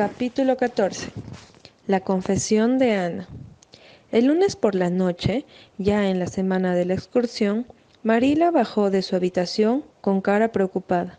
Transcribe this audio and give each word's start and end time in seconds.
Capítulo 0.00 0.56
14 0.56 1.10
La 1.86 2.00
confesión 2.00 2.78
de 2.78 2.94
Ana 2.94 3.28
El 4.10 4.28
lunes 4.28 4.56
por 4.56 4.74
la 4.74 4.88
noche, 4.88 5.44
ya 5.76 6.08
en 6.08 6.18
la 6.18 6.26
semana 6.26 6.74
de 6.74 6.86
la 6.86 6.94
excursión, 6.94 7.66
Marila 8.02 8.50
bajó 8.50 8.88
de 8.88 9.02
su 9.02 9.14
habitación 9.14 9.84
con 10.00 10.22
cara 10.22 10.52
preocupada. 10.52 11.18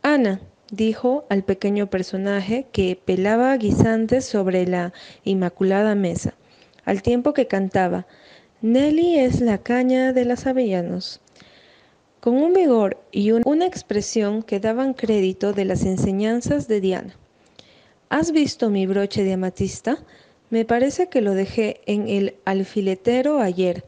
Ana, 0.00 0.40
dijo 0.70 1.26
al 1.28 1.44
pequeño 1.44 1.90
personaje 1.90 2.64
que 2.72 2.98
pelaba 3.04 3.54
guisantes 3.58 4.24
sobre 4.24 4.66
la 4.66 4.94
inmaculada 5.24 5.94
mesa, 5.94 6.32
al 6.86 7.02
tiempo 7.02 7.34
que 7.34 7.46
cantaba 7.46 8.06
Nelly 8.62 9.18
es 9.18 9.42
la 9.42 9.58
caña 9.58 10.14
de 10.14 10.24
las 10.24 10.46
avellanos 10.46 11.20
con 12.20 12.36
un 12.36 12.54
vigor 12.54 12.96
y 13.12 13.32
una 13.32 13.66
expresión 13.66 14.42
que 14.42 14.60
daban 14.60 14.94
crédito 14.94 15.52
de 15.52 15.66
las 15.66 15.84
enseñanzas 15.84 16.68
de 16.68 16.80
Diana. 16.80 17.14
¿Has 18.10 18.32
visto 18.32 18.70
mi 18.70 18.86
broche 18.86 19.22
de 19.22 19.34
amatista? 19.34 19.98
Me 20.48 20.64
parece 20.64 21.08
que 21.08 21.20
lo 21.20 21.34
dejé 21.34 21.82
en 21.84 22.08
el 22.08 22.36
alfiletero 22.46 23.40
ayer, 23.40 23.84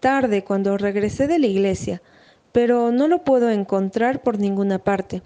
tarde 0.00 0.42
cuando 0.42 0.76
regresé 0.76 1.28
de 1.28 1.38
la 1.38 1.46
iglesia, 1.46 2.02
pero 2.50 2.90
no 2.90 3.06
lo 3.06 3.22
puedo 3.22 3.50
encontrar 3.50 4.20
por 4.24 4.40
ninguna 4.40 4.80
parte. 4.80 5.22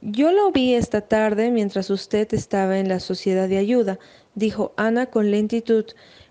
Yo 0.00 0.32
lo 0.32 0.50
vi 0.50 0.72
esta 0.72 1.02
tarde 1.02 1.50
mientras 1.50 1.90
usted 1.90 2.32
estaba 2.32 2.78
en 2.78 2.88
la 2.88 3.00
sociedad 3.00 3.50
de 3.50 3.58
ayuda, 3.58 3.98
dijo 4.34 4.72
Ana 4.76 5.06
con 5.06 5.30
lentitud. 5.30 5.84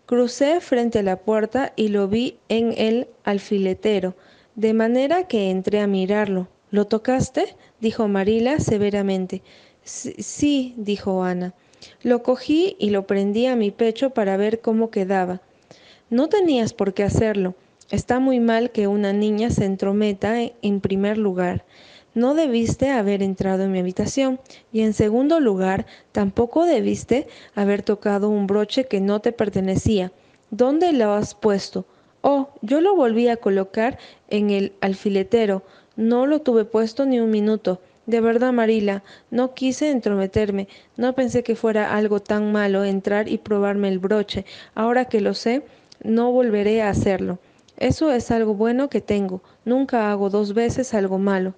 Crucé 0.08 0.60
frente 0.60 1.00
a 1.00 1.04
la 1.04 1.18
puerta 1.18 1.74
y 1.76 1.90
lo 1.90 2.08
vi 2.08 2.40
en 2.50 2.74
el 2.76 3.10
alfiletero, 3.26 4.16
de 4.56 4.74
manera 4.74 5.28
que 5.28 5.52
entré 5.52 5.82
a 5.82 5.88
mirarlo. 5.88 6.48
¿Lo 6.72 6.88
tocaste? 6.88 7.56
dijo 7.80 8.08
Marila 8.08 8.60
severamente. 8.60 9.44
Sí, 9.88 10.74
dijo 10.76 11.24
Ana. 11.24 11.54
Lo 12.04 12.22
cogí 12.22 12.76
y 12.78 12.90
lo 12.90 13.08
prendí 13.08 13.46
a 13.46 13.56
mi 13.56 13.72
pecho 13.72 14.10
para 14.10 14.36
ver 14.36 14.60
cómo 14.60 14.92
quedaba. 14.92 15.42
No 16.10 16.28
tenías 16.28 16.74
por 16.74 16.94
qué 16.94 17.04
hacerlo. 17.04 17.56
Está 17.90 18.20
muy 18.20 18.42
mal 18.42 18.72
que 18.72 18.88
una 18.88 19.14
niña 19.14 19.50
se 19.50 19.64
entrometa 19.64 20.36
en 20.42 20.82
primer 20.82 21.18
lugar. 21.18 21.64
No 22.14 22.34
debiste 22.34 22.90
haber 22.90 23.24
entrado 23.24 23.64
en 23.64 23.72
mi 23.72 23.80
habitación 23.80 24.42
y 24.74 24.82
en 24.82 24.94
segundo 24.94 25.40
lugar 25.40 25.86
tampoco 26.12 26.66
debiste 26.66 27.28
haber 27.56 27.82
tocado 27.82 28.28
un 28.28 28.46
broche 28.46 28.88
que 28.88 29.00
no 29.00 29.22
te 29.22 29.32
pertenecía. 29.32 30.12
¿Dónde 30.50 30.92
lo 30.92 31.14
has 31.14 31.34
puesto? 31.34 31.86
Oh, 32.22 32.50
yo 32.62 32.82
lo 32.82 32.94
volví 32.94 33.30
a 33.30 33.38
colocar 33.38 34.00
en 34.28 34.50
el 34.50 34.74
alfiletero. 34.82 35.64
No 35.96 36.26
lo 36.26 36.42
tuve 36.42 36.66
puesto 36.66 37.06
ni 37.06 37.22
un 37.22 37.32
minuto. 37.32 37.80
De 38.08 38.22
verdad, 38.22 38.54
Marila, 38.54 39.04
no 39.32 39.54
quise 39.54 39.92
entrometerme, 39.92 40.70
no 40.96 41.14
pensé 41.14 41.44
que 41.44 41.58
fuera 41.58 41.94
algo 41.94 42.22
tan 42.22 42.54
malo 42.54 42.86
entrar 42.86 43.28
y 43.28 43.38
probarme 43.38 43.90
el 43.90 44.00
broche. 44.00 44.46
Ahora 44.76 45.06
que 45.06 45.20
lo 45.20 45.34
sé, 45.34 45.64
no 46.04 46.32
volveré 46.32 46.82
a 46.82 46.90
hacerlo. 46.90 47.38
Eso 47.76 48.10
es 48.14 48.32
algo 48.32 48.54
bueno 48.54 48.90
que 48.90 49.02
tengo. 49.02 49.42
Nunca 49.66 50.10
hago 50.10 50.30
dos 50.30 50.54
veces 50.54 50.94
algo 50.94 51.18
malo. 51.18 51.54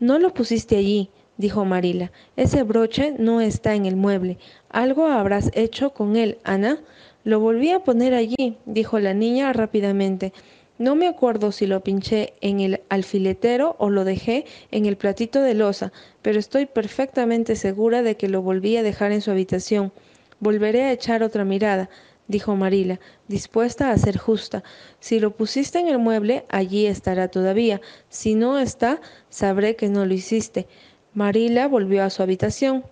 No 0.00 0.18
lo 0.18 0.34
pusiste 0.34 0.76
allí, 0.76 1.08
dijo 1.36 1.64
Marila. 1.64 2.10
Ese 2.36 2.64
broche 2.64 3.14
no 3.16 3.40
está 3.40 3.76
en 3.76 3.86
el 3.86 3.94
mueble. 3.94 4.38
Algo 4.70 5.06
habrás 5.06 5.52
hecho 5.54 5.90
con 5.90 6.16
él, 6.16 6.38
Ana. 6.42 6.80
Lo 7.22 7.38
volví 7.38 7.70
a 7.70 7.84
poner 7.84 8.12
allí, 8.12 8.58
dijo 8.66 8.98
la 8.98 9.14
niña 9.14 9.52
rápidamente. 9.52 10.32
No 10.78 10.94
me 10.94 11.08
acuerdo 11.08 11.52
si 11.52 11.66
lo 11.66 11.80
pinché 11.80 12.34
en 12.42 12.60
el 12.60 12.82
alfiletero 12.90 13.76
o 13.78 13.88
lo 13.88 14.04
dejé 14.04 14.44
en 14.70 14.84
el 14.84 14.98
platito 14.98 15.40
de 15.40 15.54
losa, 15.54 15.90
pero 16.20 16.38
estoy 16.38 16.66
perfectamente 16.66 17.56
segura 17.56 18.02
de 18.02 18.18
que 18.18 18.28
lo 18.28 18.42
volví 18.42 18.76
a 18.76 18.82
dejar 18.82 19.10
en 19.12 19.22
su 19.22 19.30
habitación. 19.30 19.90
Volveré 20.38 20.82
a 20.82 20.92
echar 20.92 21.22
otra 21.22 21.46
mirada, 21.46 21.88
dijo 22.28 22.56
Marila, 22.56 23.00
dispuesta 23.26 23.90
a 23.90 23.96
ser 23.96 24.18
justa. 24.18 24.64
Si 25.00 25.18
lo 25.18 25.30
pusiste 25.30 25.78
en 25.78 25.88
el 25.88 25.98
mueble, 25.98 26.44
allí 26.50 26.84
estará 26.84 27.28
todavía. 27.28 27.80
Si 28.10 28.34
no 28.34 28.58
está, 28.58 29.00
sabré 29.30 29.76
que 29.76 29.88
no 29.88 30.04
lo 30.04 30.12
hiciste. 30.12 30.66
Marila 31.14 31.68
volvió 31.68 32.04
a 32.04 32.10
su 32.10 32.22
habitación 32.22 32.84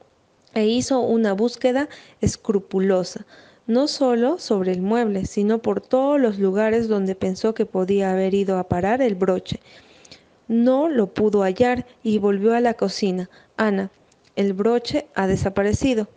e 0.54 0.64
hizo 0.66 1.00
una 1.00 1.34
búsqueda 1.34 1.90
escrupulosa 2.22 3.26
no 3.66 3.88
solo 3.88 4.38
sobre 4.38 4.72
el 4.72 4.82
mueble, 4.82 5.26
sino 5.26 5.58
por 5.58 5.80
todos 5.80 6.20
los 6.20 6.38
lugares 6.38 6.88
donde 6.88 7.14
pensó 7.14 7.54
que 7.54 7.66
podía 7.66 8.12
haber 8.12 8.34
ido 8.34 8.58
a 8.58 8.68
parar 8.68 9.00
el 9.00 9.14
broche. 9.14 9.60
No 10.48 10.88
lo 10.88 11.06
pudo 11.14 11.42
hallar 11.42 11.86
y 12.02 12.18
volvió 12.18 12.54
a 12.54 12.60
la 12.60 12.74
cocina. 12.74 13.30
Ana, 13.56 13.90
el 14.36 14.52
broche 14.52 15.06
ha 15.14 15.26
desaparecido. 15.26 16.08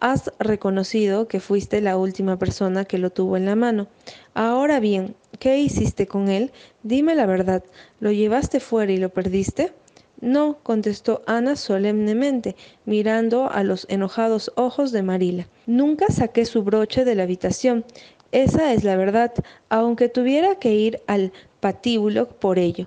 Has 0.00 0.32
reconocido 0.38 1.28
que 1.28 1.40
fuiste 1.40 1.80
la 1.80 1.96
última 1.96 2.38
persona 2.38 2.84
que 2.84 2.98
lo 2.98 3.10
tuvo 3.10 3.36
en 3.36 3.44
la 3.44 3.54
mano. 3.54 3.86
Ahora 4.34 4.80
bien, 4.80 5.14
¿qué 5.38 5.58
hiciste 5.58 6.06
con 6.06 6.28
él? 6.28 6.52
Dime 6.82 7.14
la 7.14 7.26
verdad. 7.26 7.62
¿Lo 8.00 8.10
llevaste 8.10 8.60
fuera 8.60 8.90
y 8.90 8.96
lo 8.96 9.10
perdiste? 9.10 9.72
No, 10.20 10.58
contestó 10.62 11.22
Ana 11.26 11.56
solemnemente, 11.56 12.54
mirando 12.84 13.50
a 13.50 13.64
los 13.64 13.86
enojados 13.88 14.52
ojos 14.54 14.92
de 14.92 15.02
Marila. 15.02 15.48
Nunca 15.66 16.08
saqué 16.08 16.44
su 16.44 16.62
broche 16.62 17.04
de 17.04 17.14
la 17.14 17.22
habitación. 17.22 17.84
Esa 18.32 18.72
es 18.74 18.84
la 18.84 18.96
verdad, 18.96 19.32
aunque 19.70 20.08
tuviera 20.08 20.56
que 20.56 20.74
ir 20.74 21.00
al 21.06 21.32
patíbulo 21.60 22.28
por 22.28 22.58
ello. 22.58 22.86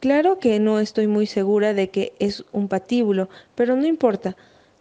Claro 0.00 0.40
que 0.40 0.58
no 0.58 0.80
estoy 0.80 1.06
muy 1.06 1.26
segura 1.26 1.72
de 1.72 1.90
que 1.90 2.14
es 2.18 2.44
un 2.52 2.66
patíbulo, 2.66 3.28
pero 3.54 3.76
no 3.76 3.86
importa. 3.86 4.36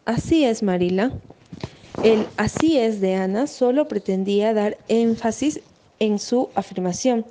Así 0.06 0.44
es, 0.44 0.64
Marila. 0.64 1.12
El 2.04 2.26
así 2.38 2.80
es 2.80 3.00
de 3.00 3.14
Ana 3.14 3.46
solo 3.46 3.88
pretendía 3.88 4.56
dar 4.56 4.80
énfasis 4.88 5.62
en 6.00 6.18
su 6.18 6.50
afirmación, 6.56 7.28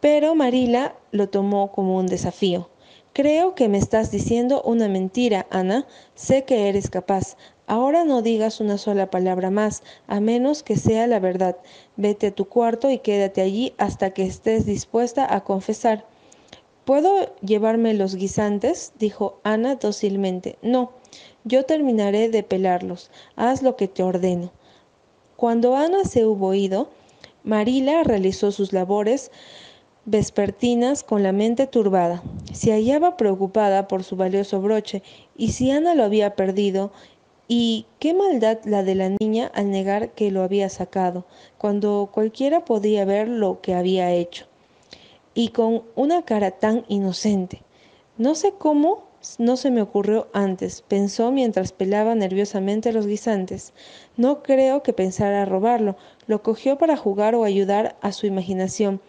pero 0.00 0.34
Marila 0.34 0.96
lo 1.12 1.28
tomó 1.28 1.70
como 1.70 1.96
un 1.96 2.08
desafío. 2.08 2.68
Creo 3.18 3.56
que 3.56 3.68
me 3.68 3.78
estás 3.78 4.12
diciendo 4.12 4.62
una 4.62 4.86
mentira, 4.86 5.48
Ana. 5.50 5.88
Sé 6.14 6.44
que 6.44 6.68
eres 6.68 6.88
capaz. 6.88 7.36
Ahora 7.66 8.04
no 8.04 8.22
digas 8.22 8.60
una 8.60 8.78
sola 8.78 9.10
palabra 9.10 9.50
más, 9.50 9.82
a 10.06 10.20
menos 10.20 10.62
que 10.62 10.76
sea 10.76 11.08
la 11.08 11.18
verdad. 11.18 11.56
Vete 11.96 12.28
a 12.28 12.30
tu 12.30 12.44
cuarto 12.44 12.92
y 12.92 13.00
quédate 13.00 13.40
allí 13.40 13.74
hasta 13.76 14.10
que 14.10 14.22
estés 14.22 14.66
dispuesta 14.66 15.34
a 15.34 15.42
confesar. 15.42 16.06
¿Puedo 16.84 17.34
llevarme 17.40 17.92
los 17.92 18.14
guisantes? 18.14 18.92
dijo 19.00 19.40
Ana 19.42 19.74
dócilmente. 19.74 20.56
No, 20.62 20.92
yo 21.42 21.64
terminaré 21.64 22.28
de 22.28 22.44
pelarlos. 22.44 23.10
Haz 23.34 23.64
lo 23.64 23.74
que 23.74 23.88
te 23.88 24.04
ordeno. 24.04 24.52
Cuando 25.34 25.74
Ana 25.74 26.04
se 26.04 26.24
hubo 26.24 26.54
ido, 26.54 26.88
Marila 27.42 28.04
realizó 28.04 28.52
sus 28.52 28.72
labores 28.72 29.32
vespertinas 30.08 31.04
con 31.04 31.22
la 31.22 31.32
mente 31.32 31.66
turbada. 31.66 32.22
Se 32.54 32.72
hallaba 32.72 33.18
preocupada 33.18 33.88
por 33.88 34.04
su 34.04 34.16
valioso 34.16 34.60
broche 34.62 35.02
y 35.36 35.52
si 35.52 35.70
Ana 35.70 35.94
lo 35.94 36.02
había 36.02 36.34
perdido, 36.34 36.90
y 37.46 37.86
qué 37.98 38.12
maldad 38.12 38.58
la 38.64 38.82
de 38.82 38.94
la 38.94 39.10
niña 39.20 39.50
al 39.54 39.70
negar 39.70 40.10
que 40.10 40.30
lo 40.30 40.42
había 40.42 40.68
sacado, 40.68 41.24
cuando 41.56 42.10
cualquiera 42.12 42.64
podía 42.64 43.06
ver 43.06 43.26
lo 43.26 43.60
que 43.62 43.74
había 43.74 44.12
hecho. 44.12 44.46
Y 45.34 45.48
con 45.48 45.82
una 45.94 46.22
cara 46.22 46.50
tan 46.52 46.84
inocente. 46.88 47.62
No 48.18 48.34
sé 48.34 48.52
cómo 48.58 49.08
no 49.38 49.56
se 49.56 49.70
me 49.70 49.82
ocurrió 49.82 50.28
antes, 50.32 50.82
pensó 50.82 51.32
mientras 51.32 51.72
pelaba 51.72 52.14
nerviosamente 52.14 52.92
los 52.92 53.06
guisantes. 53.06 53.72
No 54.16 54.42
creo 54.42 54.82
que 54.82 54.92
pensara 54.92 55.44
robarlo, 55.44 55.96
lo 56.26 56.42
cogió 56.42 56.76
para 56.78 56.96
jugar 56.96 57.34
o 57.34 57.44
ayudar 57.44 57.96
a 58.00 58.12
su 58.12 58.26
imaginación 58.26 59.00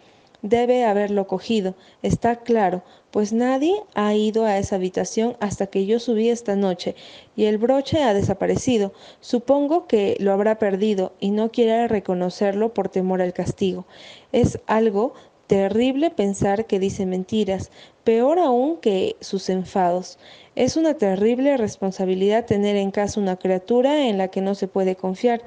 debe 0.42 0.84
haberlo 0.84 1.26
cogido, 1.26 1.74
está 2.02 2.36
claro, 2.36 2.82
pues 3.10 3.32
nadie 3.32 3.74
ha 3.94 4.14
ido 4.14 4.44
a 4.44 4.58
esa 4.58 4.76
habitación 4.76 5.36
hasta 5.40 5.66
que 5.66 5.86
yo 5.86 5.98
subí 5.98 6.28
esta 6.28 6.56
noche 6.56 6.94
y 7.36 7.46
el 7.46 7.58
broche 7.58 8.02
ha 8.02 8.14
desaparecido. 8.14 8.92
Supongo 9.20 9.86
que 9.86 10.16
lo 10.20 10.32
habrá 10.32 10.58
perdido 10.58 11.12
y 11.20 11.30
no 11.30 11.50
quiere 11.50 11.88
reconocerlo 11.88 12.72
por 12.72 12.88
temor 12.88 13.20
al 13.20 13.32
castigo. 13.32 13.86
Es 14.32 14.60
algo 14.66 15.14
terrible 15.50 16.10
pensar 16.10 16.66
que 16.66 16.78
dice 16.78 17.06
mentiras, 17.06 17.72
peor 18.04 18.38
aún 18.38 18.78
que 18.78 19.16
sus 19.20 19.48
enfados. 19.48 20.18
Es 20.56 20.76
una 20.76 20.94
terrible 20.94 21.56
responsabilidad 21.56 22.46
tener 22.46 22.76
en 22.76 22.90
casa 22.90 23.20
una 23.20 23.36
criatura 23.36 24.06
en 24.06 24.18
la 24.18 24.28
que 24.28 24.40
no 24.40 24.54
se 24.54 24.68
puede 24.68 24.96
confiar. 24.96 25.42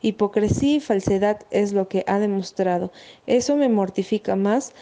Hipocresía 0.00 0.76
y 0.76 0.80
falsedad 0.80 1.40
es 1.50 1.72
lo 1.72 1.88
que 1.88 2.04
ha 2.06 2.18
demostrado. 2.18 2.92
Eso 3.26 3.56
me 3.56 3.68
mortifica 3.68 4.36
más 4.36 4.72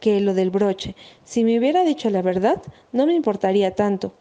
que 0.00 0.20
lo 0.20 0.34
del 0.34 0.50
broche. 0.50 0.96
Si 1.24 1.44
me 1.44 1.58
hubiera 1.58 1.84
dicho 1.84 2.10
la 2.10 2.22
verdad, 2.22 2.62
no 2.92 3.06
me 3.06 3.14
importaría 3.14 3.74
tanto. 3.74 4.12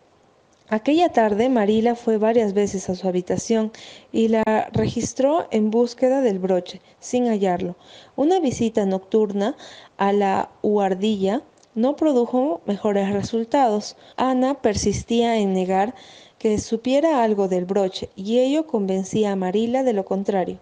Aquella 0.69 1.09
tarde 1.09 1.49
Marila 1.49 1.95
fue 1.95 2.17
varias 2.17 2.53
veces 2.53 2.89
a 2.89 2.95
su 2.95 3.05
habitación 3.05 3.73
y 4.13 4.29
la 4.29 4.69
registró 4.71 5.47
en 5.51 5.69
búsqueda 5.69 6.21
del 6.21 6.39
broche, 6.39 6.79
sin 7.01 7.27
hallarlo. 7.27 7.75
Una 8.15 8.39
visita 8.39 8.85
nocturna 8.85 9.57
a 9.97 10.13
la 10.13 10.49
huardilla 10.61 11.41
no 11.75 11.95
produjo 11.95 12.61
mejores 12.65 13.11
resultados. 13.11 13.95
Ana 14.17 14.55
persistía 14.55 15.37
en 15.37 15.53
negar 15.53 15.95
que 16.37 16.57
supiera 16.57 17.23
algo 17.23 17.47
del 17.47 17.65
broche, 17.65 18.09
y 18.15 18.39
ello 18.39 18.65
convencía 18.65 19.31
a 19.31 19.35
Marila 19.35 19.83
de 19.83 19.93
lo 19.93 20.05
contrario. 20.05 20.59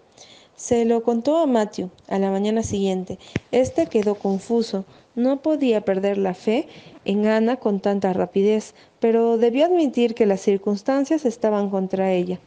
Se 0.55 0.83
lo 0.83 1.03
contó 1.03 1.37
a 1.37 1.45
Matthew 1.45 1.89
a 2.09 2.19
la 2.19 2.31
mañana 2.31 2.63
siguiente. 2.63 3.17
Este 3.51 3.87
quedó 3.87 4.15
confuso. 4.15 4.83
No 5.15 5.41
podía 5.41 5.81
perder 5.81 6.17
la 6.17 6.33
fe 6.33 6.67
en 7.05 7.27
Ana 7.27 7.55
con 7.55 7.79
tanta 7.79 8.11
rapidez, 8.11 8.75
pero 8.99 9.37
debió 9.37 9.65
admitir 9.65 10.15
que 10.15 10.25
las 10.25 10.41
circunstancias 10.41 11.23
estaban 11.23 11.69
contra 11.69 12.11
ella. 12.11 12.39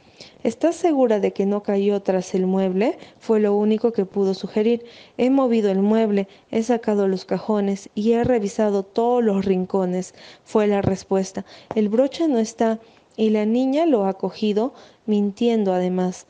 ¿Estás 0.44 0.76
segura 0.76 1.20
de 1.20 1.32
que 1.32 1.46
no 1.46 1.62
cayó 1.62 2.00
tras 2.02 2.34
el 2.34 2.46
mueble? 2.46 2.98
Fue 3.18 3.40
lo 3.40 3.54
único 3.54 3.92
que 3.92 4.04
pudo 4.04 4.34
sugerir. 4.34 4.84
He 5.18 5.30
movido 5.30 5.70
el 5.70 5.82
mueble, 5.82 6.28
he 6.50 6.62
sacado 6.62 7.08
los 7.08 7.24
cajones 7.24 7.88
y 7.94 8.12
he 8.12 8.24
revisado 8.24 8.82
todos 8.82 9.22
los 9.22 9.44
rincones, 9.44 10.14
fue 10.44 10.66
la 10.66 10.82
respuesta. 10.82 11.44
El 11.74 11.88
broche 11.88 12.28
no 12.28 12.38
está 12.38 12.80
y 13.16 13.30
la 13.30 13.44
niña 13.44 13.86
lo 13.86 14.06
ha 14.06 14.14
cogido, 14.14 14.74
mintiendo 15.06 15.72
además. 15.72 16.26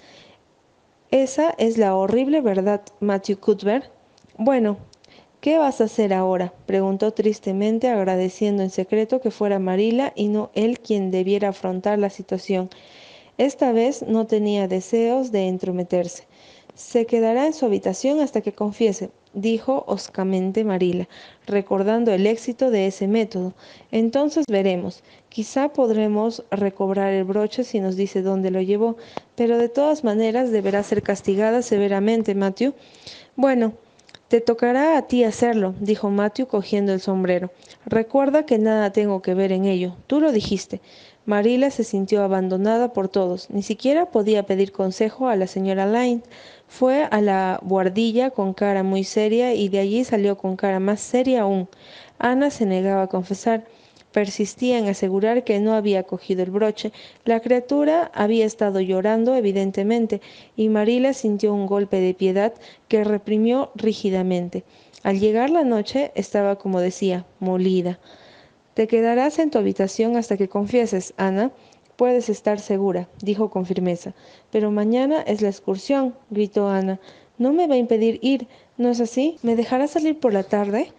Esa 1.10 1.54
es 1.58 1.78
la 1.78 1.94
horrible 1.94 2.40
verdad, 2.40 2.82
Matthew 3.00 3.38
Cuthbert. 3.38 3.90
Bueno, 4.38 4.78
¿qué 5.40 5.58
vas 5.58 5.80
a 5.80 5.84
hacer 5.84 6.12
ahora? 6.14 6.52
preguntó 6.66 7.12
tristemente, 7.12 7.88
agradeciendo 7.88 8.62
en 8.62 8.70
secreto 8.70 9.20
que 9.20 9.30
fuera 9.30 9.58
Marila 9.58 10.12
y 10.16 10.28
no 10.28 10.50
él 10.54 10.80
quien 10.80 11.10
debiera 11.10 11.48
afrontar 11.50 11.98
la 11.98 12.10
situación. 12.10 12.70
Esta 13.38 13.72
vez 13.72 14.02
no 14.02 14.26
tenía 14.26 14.68
deseos 14.68 15.32
de 15.32 15.48
entrometerse. 15.48 16.24
Se 16.74 17.06
quedará 17.06 17.46
en 17.46 17.52
su 17.52 17.66
habitación 17.66 18.20
hasta 18.20 18.40
que 18.40 18.52
confiese, 18.52 19.10
dijo 19.34 19.84
hoscamente 19.86 20.64
Marila, 20.64 21.08
recordando 21.46 22.12
el 22.12 22.26
éxito 22.26 22.70
de 22.70 22.86
ese 22.86 23.08
método. 23.08 23.54
Entonces 23.90 24.44
veremos. 24.48 25.02
Quizá 25.28 25.70
podremos 25.72 26.44
recobrar 26.50 27.12
el 27.12 27.24
broche 27.24 27.64
si 27.64 27.80
nos 27.80 27.96
dice 27.96 28.22
dónde 28.22 28.50
lo 28.50 28.60
llevó, 28.60 28.96
pero 29.34 29.58
de 29.58 29.68
todas 29.68 30.04
maneras 30.04 30.50
deberá 30.50 30.82
ser 30.82 31.02
castigada 31.02 31.62
severamente, 31.62 32.34
Matthew. 32.34 32.74
Bueno, 33.36 33.72
te 34.28 34.40
tocará 34.40 34.96
a 34.96 35.06
ti 35.06 35.24
hacerlo, 35.24 35.74
dijo 35.78 36.08
Matthew 36.08 36.46
cogiendo 36.46 36.94
el 36.94 37.00
sombrero. 37.00 37.50
Recuerda 37.84 38.46
que 38.46 38.56
nada 38.56 38.90
tengo 38.90 39.20
que 39.20 39.34
ver 39.34 39.52
en 39.52 39.66
ello. 39.66 39.94
Tú 40.06 40.20
lo 40.20 40.32
dijiste. 40.32 40.80
Marila 41.24 41.70
se 41.70 41.84
sintió 41.84 42.22
abandonada 42.24 42.92
por 42.92 43.08
todos. 43.08 43.48
Ni 43.50 43.62
siquiera 43.62 44.06
podía 44.06 44.42
pedir 44.42 44.72
consejo 44.72 45.28
a 45.28 45.36
la 45.36 45.46
señora 45.46 45.86
Lyne. 45.86 46.22
Fue 46.66 47.04
a 47.04 47.20
la 47.20 47.60
buhardilla 47.62 48.30
con 48.30 48.54
cara 48.54 48.82
muy 48.82 49.04
seria 49.04 49.54
y 49.54 49.68
de 49.68 49.78
allí 49.78 50.02
salió 50.04 50.36
con 50.36 50.56
cara 50.56 50.80
más 50.80 51.00
seria 51.00 51.42
aún. 51.42 51.68
Ana 52.18 52.50
se 52.50 52.66
negaba 52.66 53.02
a 53.02 53.06
confesar. 53.08 53.64
Persistía 54.10 54.78
en 54.78 54.88
asegurar 54.88 55.44
que 55.44 55.60
no 55.60 55.74
había 55.74 56.02
cogido 56.02 56.42
el 56.42 56.50
broche. 56.50 56.92
La 57.24 57.40
criatura 57.40 58.10
había 58.14 58.44
estado 58.44 58.80
llorando 58.80 59.34
evidentemente, 59.36 60.20
y 60.54 60.68
Marila 60.68 61.14
sintió 61.14 61.54
un 61.54 61.66
golpe 61.66 61.98
de 62.00 62.12
piedad 62.12 62.52
que 62.88 63.04
reprimió 63.04 63.70
rígidamente. 63.74 64.64
Al 65.02 65.18
llegar 65.18 65.50
la 65.50 65.64
noche 65.64 66.12
estaba, 66.14 66.56
como 66.56 66.80
decía, 66.80 67.24
molida. 67.40 67.98
Te 68.74 68.86
quedarás 68.86 69.38
en 69.38 69.50
tu 69.50 69.58
habitación 69.58 70.16
hasta 70.16 70.38
que 70.38 70.48
confieses, 70.48 71.12
Ana. 71.18 71.50
Puedes 71.96 72.30
estar 72.30 72.58
segura, 72.58 73.06
dijo 73.20 73.50
con 73.50 73.66
firmeza. 73.66 74.14
Pero 74.50 74.70
mañana 74.70 75.20
es 75.20 75.42
la 75.42 75.48
excursión, 75.48 76.14
gritó 76.30 76.68
Ana. 76.68 76.98
No 77.36 77.52
me 77.52 77.66
va 77.66 77.74
a 77.74 77.78
impedir 77.78 78.18
ir, 78.22 78.48
¿no 78.78 78.88
es 78.88 79.00
así? 79.00 79.36
¿Me 79.42 79.56
dejará 79.56 79.88
salir 79.88 80.18
por 80.18 80.32
la 80.32 80.42
tarde? 80.42 80.90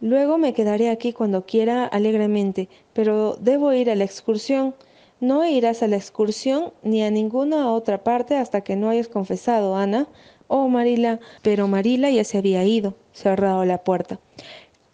Luego 0.00 0.38
me 0.38 0.52
quedaré 0.52 0.88
aquí 0.88 1.12
cuando 1.12 1.46
quiera 1.46 1.84
alegremente, 1.84 2.68
pero 2.92 3.36
debo 3.40 3.72
ir 3.72 3.90
a 3.90 3.96
la 3.96 4.04
excursión. 4.04 4.76
No 5.18 5.44
irás 5.44 5.82
a 5.82 5.88
la 5.88 5.96
excursión 5.96 6.74
ni 6.84 7.02
a 7.02 7.10
ninguna 7.10 7.72
otra 7.72 8.04
parte 8.04 8.36
hasta 8.36 8.60
que 8.60 8.76
no 8.76 8.88
hayas 8.88 9.08
confesado, 9.08 9.74
Ana. 9.74 10.06
Oh, 10.46 10.68
Marila. 10.68 11.18
Pero 11.42 11.66
Marila 11.66 12.08
ya 12.10 12.22
se 12.22 12.38
había 12.38 12.62
ido, 12.62 12.94
cerrado 13.12 13.64
la 13.64 13.82
puerta. 13.82 14.20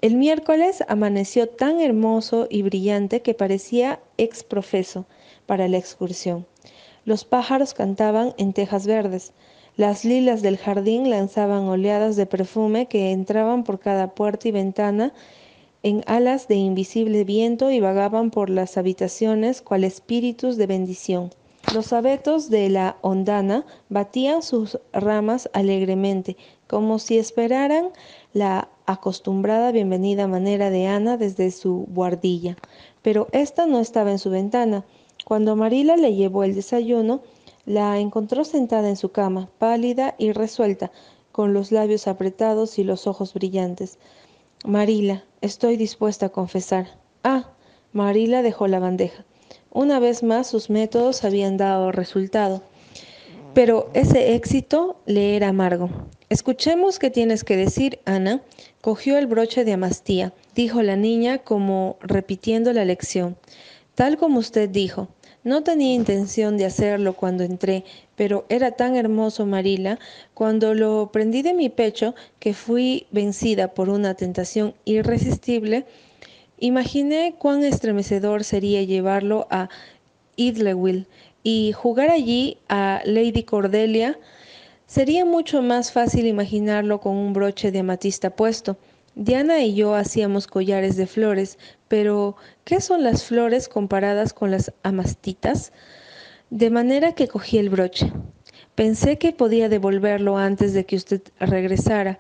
El 0.02 0.16
miércoles 0.16 0.82
amaneció 0.88 1.48
tan 1.48 1.80
hermoso 1.80 2.48
y 2.50 2.62
brillante 2.62 3.22
que 3.22 3.34
parecía 3.34 4.00
exprofeso 4.18 5.06
para 5.46 5.68
la 5.68 5.78
excursión. 5.78 6.44
Los 7.04 7.24
pájaros 7.24 7.72
cantaban 7.72 8.34
en 8.36 8.52
tejas 8.52 8.84
verdes. 8.84 9.32
Las 9.76 10.04
lilas 10.04 10.42
del 10.42 10.58
jardín 10.58 11.08
lanzaban 11.08 11.68
oleadas 11.68 12.16
de 12.16 12.26
perfume 12.26 12.86
que 12.86 13.12
entraban 13.12 13.62
por 13.62 13.78
cada 13.78 14.12
puerta 14.12 14.48
y 14.48 14.50
ventana 14.50 15.12
en 15.84 16.02
alas 16.08 16.48
de 16.48 16.56
invisible 16.56 17.22
viento 17.22 17.70
y 17.70 17.78
vagaban 17.78 18.32
por 18.32 18.50
las 18.50 18.76
habitaciones 18.76 19.62
cual 19.62 19.84
espíritus 19.84 20.56
de 20.56 20.66
bendición. 20.66 21.30
Los 21.72 21.92
abetos 21.92 22.50
de 22.50 22.68
la 22.68 22.96
hondana 23.02 23.64
batían 23.88 24.42
sus 24.42 24.80
ramas 24.92 25.48
alegremente, 25.52 26.36
como 26.72 26.98
si 26.98 27.18
esperaran 27.18 27.90
la 28.32 28.70
acostumbrada 28.86 29.72
bienvenida 29.72 30.26
manera 30.26 30.70
de 30.70 30.86
Ana 30.86 31.18
desde 31.18 31.50
su 31.50 31.84
buhardilla, 31.86 32.56
pero 33.02 33.28
ésta 33.32 33.66
no 33.66 33.78
estaba 33.78 34.10
en 34.10 34.18
su 34.18 34.30
ventana. 34.30 34.82
Cuando 35.26 35.54
Marila 35.54 35.98
le 35.98 36.14
llevó 36.14 36.44
el 36.44 36.54
desayuno, 36.54 37.20
la 37.66 37.98
encontró 37.98 38.44
sentada 38.44 38.88
en 38.88 38.96
su 38.96 39.10
cama, 39.10 39.50
pálida 39.58 40.14
y 40.16 40.32
resuelta, 40.32 40.90
con 41.30 41.52
los 41.52 41.72
labios 41.72 42.08
apretados 42.08 42.78
y 42.78 42.84
los 42.84 43.06
ojos 43.06 43.34
brillantes. 43.34 43.98
Marila, 44.64 45.24
estoy 45.42 45.76
dispuesta 45.76 46.26
a 46.26 46.30
confesar. 46.30 46.86
Ah, 47.22 47.50
Marila 47.92 48.40
dejó 48.40 48.66
la 48.66 48.78
bandeja. 48.78 49.26
Una 49.70 49.98
vez 49.98 50.22
más 50.22 50.46
sus 50.46 50.70
métodos 50.70 51.22
habían 51.22 51.58
dado 51.58 51.92
resultado, 51.92 52.62
pero 53.54 53.90
ese 53.94 54.34
éxito 54.34 54.96
le 55.06 55.36
era 55.36 55.48
amargo. 55.48 55.90
Escuchemos 56.28 56.98
qué 56.98 57.10
tienes 57.10 57.44
que 57.44 57.56
decir, 57.56 57.98
Ana. 58.04 58.42
Cogió 58.80 59.18
el 59.18 59.26
broche 59.26 59.64
de 59.64 59.74
amastía, 59.74 60.32
dijo 60.54 60.82
la 60.82 60.96
niña 60.96 61.38
como 61.38 61.98
repitiendo 62.00 62.72
la 62.72 62.84
lección. 62.84 63.36
Tal 63.94 64.16
como 64.16 64.38
usted 64.38 64.68
dijo. 64.68 65.08
No 65.44 65.64
tenía 65.64 65.92
intención 65.92 66.56
de 66.56 66.66
hacerlo 66.66 67.14
cuando 67.14 67.42
entré, 67.42 67.84
pero 68.14 68.46
era 68.48 68.70
tan 68.72 68.94
hermoso 68.94 69.44
Marila, 69.44 69.98
cuando 70.34 70.72
lo 70.72 71.10
prendí 71.12 71.42
de 71.42 71.52
mi 71.52 71.68
pecho, 71.68 72.14
que 72.38 72.54
fui 72.54 73.06
vencida 73.10 73.74
por 73.74 73.88
una 73.88 74.14
tentación 74.14 74.74
irresistible, 74.84 75.84
imaginé 76.60 77.34
cuán 77.38 77.64
estremecedor 77.64 78.44
sería 78.44 78.82
llevarlo 78.84 79.48
a 79.50 79.68
Idlewild 80.36 81.06
y 81.42 81.72
jugar 81.72 82.10
allí 82.10 82.58
a 82.68 83.00
Lady 83.04 83.42
Cordelia 83.42 84.18
Sería 84.92 85.24
mucho 85.24 85.62
más 85.62 85.90
fácil 85.90 86.26
imaginarlo 86.26 87.00
con 87.00 87.16
un 87.16 87.32
broche 87.32 87.72
de 87.72 87.78
amatista 87.78 88.28
puesto. 88.28 88.76
Diana 89.14 89.62
y 89.62 89.74
yo 89.74 89.94
hacíamos 89.94 90.46
collares 90.46 90.96
de 90.98 91.06
flores, 91.06 91.56
pero 91.88 92.36
¿qué 92.64 92.78
son 92.82 93.02
las 93.02 93.24
flores 93.24 93.70
comparadas 93.70 94.34
con 94.34 94.50
las 94.50 94.70
amastitas? 94.82 95.72
De 96.50 96.68
manera 96.68 97.14
que 97.14 97.26
cogí 97.26 97.56
el 97.56 97.70
broche. 97.70 98.12
Pensé 98.74 99.16
que 99.16 99.32
podía 99.32 99.70
devolverlo 99.70 100.36
antes 100.36 100.74
de 100.74 100.84
que 100.84 100.96
usted 100.96 101.22
regresara. 101.40 102.18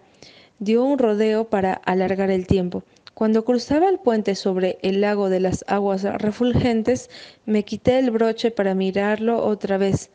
Dio 0.58 0.82
un 0.82 0.98
rodeo 0.98 1.50
para 1.50 1.74
alargar 1.74 2.30
el 2.30 2.46
tiempo. 2.46 2.84
Cuando 3.14 3.44
cruzaba 3.44 3.90
el 3.90 3.98
puente 3.98 4.34
sobre 4.34 4.78
el 4.82 5.02
lago 5.02 5.28
de 5.28 5.38
las 5.38 5.64
aguas 5.68 6.02
refulgentes, 6.02 7.10
me 7.44 7.62
quité 7.62 7.98
el 7.98 8.10
broche 8.10 8.50
para 8.50 8.74
mirarlo 8.74 9.44
otra 9.44 9.76
vez. 9.76 10.10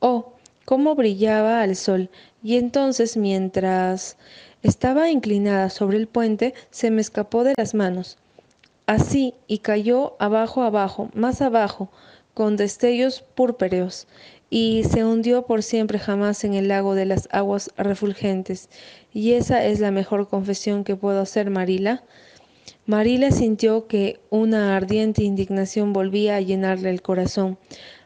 Oh, 0.00 0.32
cómo 0.64 0.96
brillaba 0.96 1.62
al 1.62 1.76
sol, 1.76 2.10
y 2.42 2.56
entonces 2.56 3.16
mientras 3.16 4.16
estaba 4.62 5.08
inclinada 5.10 5.70
sobre 5.70 5.98
el 5.98 6.08
puente, 6.08 6.52
se 6.70 6.90
me 6.90 7.00
escapó 7.00 7.44
de 7.44 7.54
las 7.56 7.74
manos. 7.74 8.18
Así, 8.86 9.34
y 9.46 9.58
cayó 9.58 10.16
abajo, 10.18 10.62
abajo, 10.62 11.10
más 11.14 11.40
abajo, 11.42 11.90
con 12.34 12.56
destellos 12.56 13.22
purpúreos, 13.22 14.08
y 14.50 14.82
se 14.84 15.04
hundió 15.04 15.46
por 15.46 15.62
siempre 15.62 15.98
jamás 16.00 16.42
en 16.44 16.54
el 16.54 16.68
lago 16.68 16.94
de 16.96 17.06
las 17.06 17.28
aguas 17.30 17.70
refulgentes. 17.76 18.68
Y 19.12 19.32
esa 19.32 19.64
es 19.64 19.78
la 19.80 19.92
mejor 19.92 20.28
confesión 20.28 20.84
que 20.84 20.96
puedo 20.96 21.20
hacer, 21.20 21.48
Marila. 21.48 22.02
Marila 22.84 23.30
sintió 23.30 23.86
que 23.86 24.18
una 24.28 24.76
ardiente 24.76 25.22
indignación 25.22 25.92
volvía 25.92 26.34
a 26.34 26.40
llenarle 26.40 26.90
el 26.90 27.00
corazón. 27.00 27.56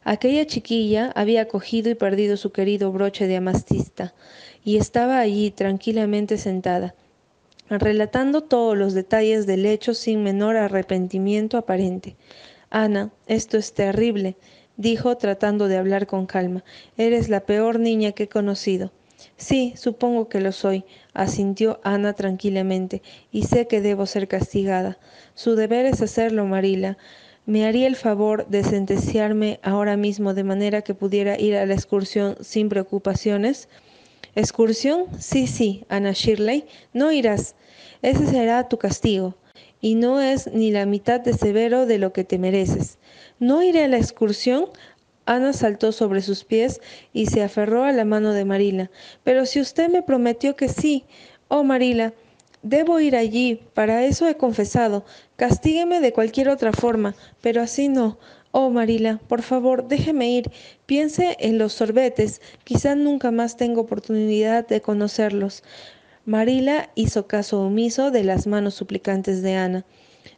Aquella 0.04 0.47
chiquilla 0.47 1.12
había 1.14 1.49
cogido 1.49 1.88
y 1.88 1.95
perdido 1.95 2.37
su 2.37 2.52
querido 2.52 2.92
broche 2.92 3.26
de 3.26 3.37
amastista 3.37 4.12
y 4.64 4.76
estaba 4.76 5.18
allí 5.18 5.50
tranquilamente 5.50 6.37
sentada, 6.37 6.95
relatando 7.71 8.42
todos 8.42 8.76
los 8.76 8.92
detalles 8.92 9.47
del 9.47 9.64
hecho 9.64 9.95
sin 9.95 10.23
menor 10.23 10.59
arrepentimiento 10.59 11.56
aparente. 11.56 12.16
Ana, 12.68 13.12
esto 13.26 13.56
es 13.56 13.73
terrible, 13.73 14.37
dijo 14.76 15.16
tratando 15.16 15.68
de 15.68 15.78
hablar 15.78 16.06
con 16.06 16.26
calma. 16.26 16.64
Eres 16.99 17.30
la 17.30 17.47
peor 17.47 17.80
niña 17.80 18.12
que 18.12 18.25
he 18.25 18.28
conocido. 18.28 18.92
Sí, 19.37 19.75
supongo 19.76 20.28
que 20.28 20.40
lo 20.40 20.50
soy, 20.50 20.85
asintió 21.12 21.78
Ana 21.85 22.14
tranquilamente, 22.14 23.02
y 23.31 23.43
sé 23.43 23.66
que 23.66 23.83
debo 23.83 24.07
ser 24.07 24.28
castigada. 24.28 24.99
Su 25.35 25.57
deber 25.57 25.85
es 25.85 26.00
hacerlo, 26.00 26.47
Marila. 26.47 26.97
¿Me 27.45 27.66
haría 27.66 27.87
el 27.87 27.97
favor 27.97 28.49
de 28.49 28.64
sentenciarme 28.64 29.61
ahora 29.62 29.97
mismo 29.99 30.33
de 30.33 30.43
manera 30.43 30.83
que 30.83 30.95
pudiera 30.95 31.38
ir 31.38 31.55
a 31.57 31.66
la 31.66 31.75
excursión 31.75 32.37
sin 32.40 32.71
preocupaciones? 32.71 33.69
¿Excursión? 34.35 35.05
Sí, 35.19 35.47
sí, 35.47 35.85
Ana 35.88 36.12
Shirley, 36.12 36.64
no 36.95 37.12
irás. 37.12 37.55
Ese 38.00 38.26
será 38.26 38.69
tu 38.69 38.78
castigo, 38.78 39.37
y 39.83 39.97
no 39.97 40.21
es 40.21 40.47
ni 40.52 40.71
la 40.71 40.87
mitad 40.87 41.21
de 41.21 41.35
severo 41.35 41.85
de 41.85 41.99
lo 41.99 42.12
que 42.12 42.25
te 42.25 42.38
mereces. 42.38 42.99
¿No 43.38 43.62
iré 43.62 43.85
a 43.85 43.88
la 43.88 43.99
excursión? 43.99 44.66
Ana 45.26 45.52
saltó 45.52 45.92
sobre 45.92 46.23
sus 46.23 46.45
pies 46.45 46.80
y 47.12 47.26
se 47.26 47.42
aferró 47.42 47.85
a 47.85 47.92
la 47.92 48.04
mano 48.04 48.33
de 48.33 48.45
Marila. 48.45 48.90
Pero 49.25 49.45
si 49.45 49.61
usted 49.61 49.88
me 49.90 50.02
prometió 50.02 50.56
que 50.56 50.68
sí. 50.68 51.04
Oh, 51.49 51.64
Marila, 51.64 52.14
debo 52.62 53.00
ir 53.00 53.16
allí, 53.16 53.61
para 53.75 54.04
eso 54.04 54.26
he 54.28 54.37
confesado. 54.37 55.04
Castígueme 55.37 56.00
de 56.00 56.12
cualquier 56.12 56.49
otra 56.49 56.73
forma, 56.73 57.14
pero 57.40 57.61
así 57.61 57.88
no. 57.88 58.18
Oh, 58.52 58.71
Marila, 58.71 59.21
por 59.28 59.42
favor, 59.42 59.87
déjeme 59.87 60.30
ir. 60.30 60.50
Piense 60.87 61.37
en 61.40 61.59
los 61.59 61.73
sorbetes. 61.73 62.40
Quizá 62.64 62.95
nunca 62.95 63.30
más 63.30 63.56
tengo 63.56 63.83
oportunidad 63.83 64.66
de 64.66 64.80
conocerlos. 64.80 65.62
Marila 66.25 66.90
hizo 66.95 67.26
caso 67.26 67.61
omiso 67.61 68.11
de 68.11 68.25
las 68.25 68.47
manos 68.47 68.75
suplicantes 68.75 69.42
de 69.42 69.56
Ana. 69.56 69.85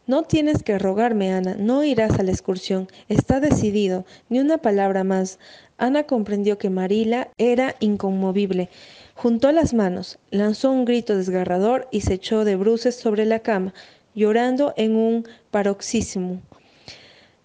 No 0.07 0.23
tienes 0.23 0.63
que 0.63 0.79
rogarme, 0.79 1.33
Ana, 1.33 1.55
no 1.59 1.85
irás 1.85 2.19
a 2.19 2.23
la 2.23 2.31
excursión. 2.31 2.89
Está 3.09 3.41
decidido, 3.41 4.05
ni 4.29 4.41
una 4.41 4.59
palabra 4.59 5.05
más. 5.05 5.39
Ana 5.77 6.05
comprendió 6.05 6.59
que 6.59 6.71
Marila 6.71 7.29
era 7.39 7.75
inconmovible. 7.81 8.69
Juntó 9.15 9.53
las 9.53 9.75
manos, 9.75 10.19
lanzó 10.31 10.71
un 10.71 10.85
grito 10.85 11.17
desgarrador 11.17 11.89
y 11.91 12.03
se 12.03 12.15
echó 12.15 12.45
de 12.45 12.57
bruces 12.57 12.95
sobre 12.97 13.25
la 13.25 13.41
cama, 13.41 13.75
llorando 14.15 14.75
en 14.77 14.97
un 14.97 15.29
paroxismo 15.51 16.41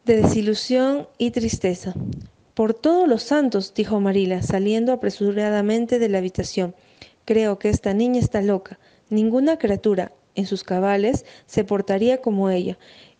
de 0.06 0.18
desilusión 0.18 1.08
y 1.18 1.32
tristeza. 1.32 1.94
Por 2.54 2.74
todos 2.74 3.08
los 3.08 3.24
santos, 3.24 3.74
dijo 3.74 4.00
Marila, 4.00 4.42
saliendo 4.42 4.92
apresuradamente 4.92 5.98
de 5.98 6.10
la 6.10 6.18
habitación. 6.18 6.76
Creo 7.26 7.58
que 7.58 7.70
esta 7.70 7.94
niña 7.94 8.20
está 8.20 8.42
loca. 8.42 8.80
Ninguna 9.10 9.58
criatura, 9.58 10.12
en 10.36 10.46
sus 10.46 10.64
cabales, 10.64 11.26
se 11.46 11.64
portaría 11.64 12.22
como 12.22 12.50
ella, 12.50 12.78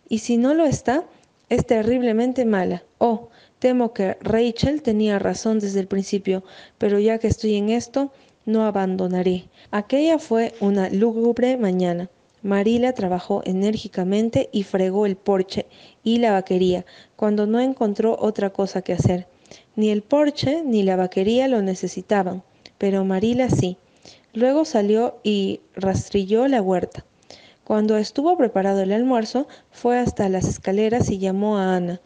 y 0.08 0.18
si 0.18 0.36
no 0.36 0.54
lo 0.54 0.64
está, 0.64 1.04
es 1.48 1.66
terriblemente 1.66 2.44
mala. 2.44 2.84
Oh, 2.98 3.28
temo 3.58 3.92
que 3.92 4.16
Rachel 4.20 4.82
tenía 4.82 5.18
razón 5.18 5.58
desde 5.58 5.80
el 5.80 5.86
principio, 5.86 6.44
pero 6.78 6.98
ya 6.98 7.18
que 7.18 7.28
estoy 7.28 7.56
en 7.56 7.70
esto, 7.70 8.12
no 8.46 8.64
abandonaré. 8.64 9.44
Aquella 9.70 10.18
fue 10.18 10.54
una 10.60 10.90
lúgubre 10.90 11.56
mañana. 11.56 12.10
Marila 12.42 12.92
trabajó 12.92 13.42
enérgicamente 13.46 14.50
y 14.52 14.64
fregó 14.64 15.06
el 15.06 15.16
porche 15.16 15.66
y 16.02 16.18
la 16.18 16.32
vaquería, 16.32 16.84
cuando 17.16 17.46
no 17.46 17.58
encontró 17.58 18.18
otra 18.20 18.50
cosa 18.50 18.82
que 18.82 18.92
hacer. 18.92 19.26
Ni 19.76 19.88
el 19.90 20.02
porche 20.02 20.62
ni 20.62 20.82
la 20.82 20.96
vaquería 20.96 21.48
lo 21.48 21.62
necesitaban, 21.62 22.42
pero 22.76 23.04
Marila 23.04 23.48
sí. 23.48 23.78
Luego 24.34 24.64
salió 24.64 25.20
y 25.22 25.60
rastrilló 25.76 26.48
la 26.48 26.60
huerta. 26.60 27.04
Cuando 27.62 27.96
estuvo 27.96 28.36
preparado 28.36 28.82
el 28.82 28.92
almuerzo, 28.92 29.46
fue 29.70 29.98
hasta 29.98 30.28
las 30.28 30.46
escaleras 30.46 31.08
y 31.08 31.18
llamó 31.18 31.56
a 31.56 31.76
Ana. 31.76 32.00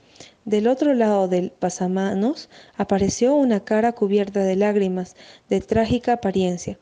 Del 0.44 0.68
otro 0.68 0.92
lado 0.92 1.26
del 1.26 1.50
pasamanos 1.50 2.50
apareció 2.76 3.34
una 3.34 3.60
cara 3.64 3.92
cubierta 3.92 4.40
de 4.40 4.56
lágrimas, 4.56 5.16
de 5.48 5.60
trágica 5.60 6.12
apariencia. 6.12 6.78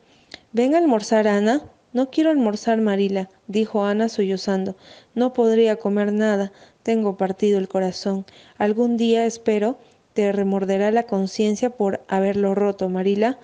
Ven 0.51 0.75
a 0.75 0.79
almorzar, 0.79 1.27
Ana. 1.27 1.63
No 1.93 2.09
quiero 2.11 2.29
almorzar, 2.29 2.81
Marila, 2.81 3.29
dijo 3.47 3.85
Ana 3.85 4.09
sollozando. 4.09 4.75
No 5.15 5.31
podría 5.31 5.77
comer 5.77 6.11
nada. 6.11 6.51
Tengo 6.83 7.15
partido 7.15 7.59
el 7.59 7.69
corazón. 7.69 8.25
Algún 8.57 8.97
día, 8.97 9.25
espero, 9.25 9.79
te 10.13 10.31
remorderá 10.31 10.91
la 10.91 11.03
conciencia 11.03 11.69
por 11.69 12.03
haberlo 12.07 12.53
roto, 12.55 12.89
Marila. 12.89 13.39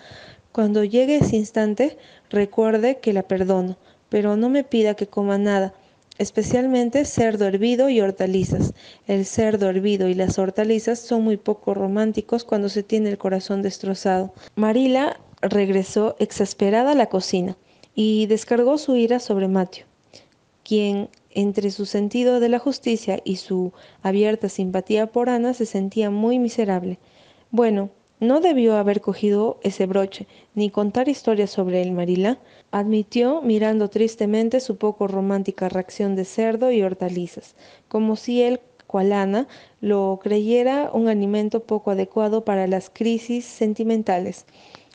Cuando 0.53 0.83
llegue 0.83 1.15
ese 1.15 1.35
instante, 1.35 1.97
recuerde 2.29 2.99
que 2.99 3.11
la 3.11 3.23
perdono, 3.23 3.75
pero 4.09 4.37
no 4.37 4.49
me 4.49 4.63
pida 4.63 4.93
que 4.93 5.07
coma 5.07 5.39
nada, 5.39 5.73
especialmente 6.19 7.05
cerdo 7.05 7.47
hervido 7.47 7.89
y 7.89 8.01
hortalizas. 8.01 8.75
El 9.07 9.25
cerdo 9.25 9.67
hervido 9.67 10.07
y 10.07 10.13
las 10.13 10.37
hortalizas 10.37 10.99
son 10.99 11.23
muy 11.23 11.37
poco 11.37 11.73
románticos 11.73 12.43
cuando 12.43 12.69
se 12.69 12.83
tiene 12.83 13.09
el 13.09 13.17
corazón 13.17 13.63
destrozado. 13.63 14.31
Marila 14.53 15.19
regresó 15.41 16.15
exasperada 16.19 16.91
a 16.91 16.95
la 16.95 17.07
cocina 17.07 17.57
y 17.95 18.27
descargó 18.27 18.77
su 18.77 18.95
ira 18.95 19.19
sobre 19.19 19.47
Matthew, 19.47 19.85
quien 20.63 21.09
entre 21.31 21.71
su 21.71 21.87
sentido 21.87 22.39
de 22.39 22.49
la 22.49 22.59
justicia 22.59 23.19
y 23.23 23.37
su 23.37 23.73
abierta 24.03 24.49
simpatía 24.49 25.07
por 25.07 25.29
Ana 25.29 25.55
se 25.55 25.65
sentía 25.65 26.11
muy 26.11 26.37
miserable. 26.37 26.99
Bueno, 27.49 27.89
no 28.23 28.39
debió 28.39 28.77
haber 28.77 29.01
cogido 29.01 29.59
ese 29.63 29.85
broche, 29.85 30.27
ni 30.55 30.69
contar 30.69 31.09
historias 31.09 31.51
sobre 31.51 31.81
el 31.81 31.91
Marila, 31.91 32.39
admitió 32.71 33.41
mirando 33.41 33.89
tristemente 33.89 34.59
su 34.59 34.77
poco 34.77 35.07
romántica 35.07 35.69
reacción 35.69 36.15
de 36.15 36.25
cerdo 36.25 36.71
y 36.71 36.81
hortalizas, 36.81 37.55
como 37.87 38.15
si 38.15 38.41
él, 38.41 38.59
cual 38.87 39.13
Ana, 39.13 39.47
lo 39.81 40.19
creyera 40.21 40.89
un 40.93 41.07
alimento 41.07 41.61
poco 41.61 41.91
adecuado 41.91 42.45
para 42.45 42.67
las 42.67 42.89
crisis 42.89 43.45
sentimentales. 43.45 44.45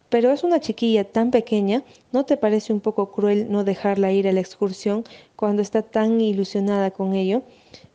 Pero 0.09 0.33
es 0.33 0.43
una 0.43 0.61
chiquilla 0.61 1.05
tan 1.05 1.31
pequeña, 1.31 1.83
¿no 2.13 2.25
te 2.25 2.37
parece 2.37 2.73
un 2.73 2.81
poco 2.81 3.13
cruel 3.13 3.51
no 3.51 3.63
dejarla 3.65 4.13
ir 4.13 4.27
a 4.27 4.33
la 4.33 4.41
excursión 4.41 5.05
cuando 5.37 5.61
está 5.61 5.83
tan 5.83 6.21
ilusionada 6.21 6.91
con 6.91 7.15
ello? 7.15 7.43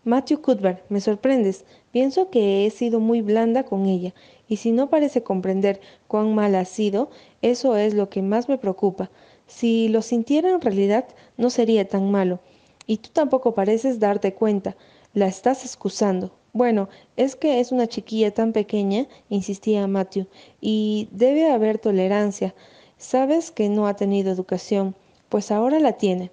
Matthew 0.04 0.42
Cuthbert, 0.42 0.84
me 0.90 1.00
sorprendes. 1.00 1.66
Pienso 1.92 2.30
que 2.30 2.66
he 2.66 2.70
sido 2.70 3.00
muy 3.00 3.22
blanda 3.22 3.64
con 3.64 3.86
ella, 3.86 4.14
y 4.48 4.58
si 4.58 4.72
no 4.72 4.90
parece 4.90 5.24
comprender 5.24 5.80
cuán 6.08 6.36
mal 6.36 6.56
ha 6.56 6.66
sido, 6.66 7.10
eso 7.42 7.76
es 7.78 7.94
lo 7.94 8.10
que 8.10 8.22
más 8.22 8.50
me 8.50 8.58
preocupa. 8.58 9.10
Si 9.48 9.88
lo 9.88 10.02
sintiera 10.02 10.50
en 10.50 10.62
realidad, 10.62 11.06
no 11.38 11.50
sería 11.50 11.88
tan 11.88 12.12
malo. 12.12 12.40
Y 12.86 12.98
tú 12.98 13.10
tampoco 13.14 13.54
pareces 13.54 14.00
darte 14.00 14.34
cuenta. 14.34 14.76
La 15.14 15.28
estás 15.28 15.64
excusando. 15.64 16.32
Bueno, 16.54 16.90
es 17.16 17.36
que 17.36 17.60
es 17.60 17.72
una 17.72 17.88
chiquilla 17.88 18.32
tan 18.32 18.54
pequeña, 18.54 19.08
insistía 19.30 19.88
Matthew, 19.88 20.28
y 20.62 21.08
debe 21.12 21.50
haber 21.50 21.80
tolerancia. 21.80 22.54
Sabes 22.98 23.52
que 23.52 23.70
no 23.70 23.88
ha 23.88 23.96
tenido 23.96 24.32
educación, 24.32 24.96
pues 25.30 25.52
ahora 25.52 25.80
la 25.80 25.94
tiene. 25.94 26.32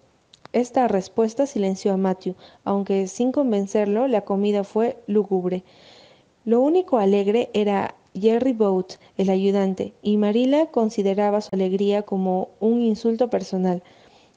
Esta 0.53 0.89
respuesta 0.89 1.47
silenció 1.47 1.93
a 1.93 1.97
Matthew, 1.97 2.35
aunque 2.65 3.07
sin 3.07 3.31
convencerlo 3.31 4.09
la 4.09 4.23
comida 4.23 4.65
fue 4.65 4.97
lúgubre. 5.07 5.63
Lo 6.45 6.61
único 6.61 6.99
alegre 6.99 7.51
era 7.55 7.95
Jerry 8.15 8.53
Boat, 8.53 8.95
el 9.17 9.31
ayudante, 9.31 9.95
y 10.03 10.17
Marila 10.17 10.67
consideraba 10.67 11.41
su 11.41 11.51
alegría 11.53 12.03
como 12.03 12.49
un 12.59 12.83
insulto 12.83 13.31
personal. 13.31 13.85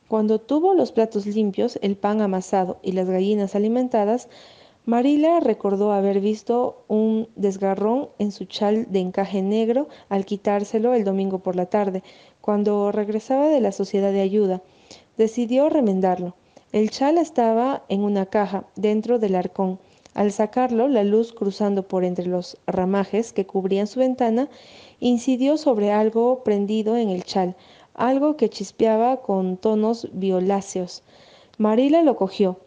Cuando 0.07 0.39
tuvo 0.39 0.75
los 0.75 0.91
platos 0.91 1.25
limpios, 1.25 1.79
el 1.81 1.95
pan 1.95 2.21
amasado 2.21 2.77
y 2.83 2.91
las 2.91 3.09
gallinas 3.09 3.55
alimentadas, 3.55 4.29
Marila 4.85 5.39
recordó 5.39 5.93
haber 5.93 6.19
visto 6.19 6.83
un 6.87 7.29
desgarrón 7.35 8.09
en 8.19 8.31
su 8.31 8.45
chal 8.45 8.85
de 8.91 8.99
encaje 8.99 9.41
negro 9.41 9.87
al 10.09 10.25
quitárselo 10.25 10.93
el 10.93 11.05
domingo 11.05 11.39
por 11.39 11.55
la 11.55 11.65
tarde, 11.65 12.03
cuando 12.41 12.91
regresaba 12.91 13.47
de 13.47 13.61
la 13.61 13.71
sociedad 13.71 14.11
de 14.11 14.21
ayuda. 14.21 14.61
Decidió 15.17 15.69
remendarlo. 15.69 16.35
El 16.71 16.89
chal 16.89 17.19
estaba 17.19 17.83
en 17.87 18.01
una 18.01 18.25
caja 18.25 18.65
dentro 18.75 19.19
del 19.19 19.35
arcón. 19.35 19.79
Al 20.15 20.31
sacarlo, 20.31 20.87
la 20.87 21.03
luz 21.03 21.33
cruzando 21.33 21.87
por 21.87 22.03
entre 22.03 22.25
los 22.25 22.57
ramajes 22.65 23.31
que 23.31 23.45
cubrían 23.45 23.87
su 23.87 23.99
ventana, 23.99 24.49
incidió 24.99 25.57
sobre 25.57 25.91
algo 25.91 26.43
prendido 26.43 26.97
en 26.97 27.09
el 27.09 27.23
chal, 27.23 27.55
algo 27.93 28.37
que 28.37 28.49
chispeaba 28.49 29.21
con 29.21 29.57
tonos 29.57 30.07
violáceos. 30.13 31.03
Marila 31.57 32.01
lo 32.01 32.15
cogió, 32.15 32.57